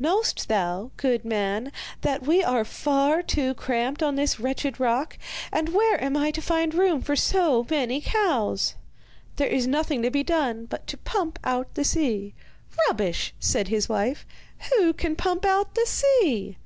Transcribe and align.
'Know'st 0.00 0.48
thou, 0.48 0.90
good 0.96 1.24
man, 1.24 1.70
that 2.00 2.24
we 2.26 2.42
are 2.42 2.64
far 2.64 3.22
too 3.22 3.54
cramped 3.54 4.02
on 4.02 4.16
this 4.16 4.40
wretched 4.40 4.80
rock, 4.80 5.16
and 5.52 5.68
where 5.68 6.02
am 6.02 6.16
I 6.16 6.32
to 6.32 6.42
find 6.42 6.74
room 6.74 7.00
for 7.00 7.14
so 7.14 7.64
many 7.70 8.00
cows?' 8.00 8.74
'There 9.36 9.46
is 9.46 9.68
nothing 9.68 10.02
to 10.02 10.10
be 10.10 10.24
done 10.24 10.64
but 10.64 10.88
to 10.88 10.96
pump 10.96 11.38
out 11.44 11.72
the 11.74 11.84
sea.' 11.84 12.34
'Rubbish!' 12.88 13.32
said 13.38 13.68
his 13.68 13.88
wife. 13.88 14.26
'Who 14.72 14.92
can 14.92 15.14
pump 15.14 15.44
out 15.44 15.76
the 15.76 15.86
sea? 15.86 16.58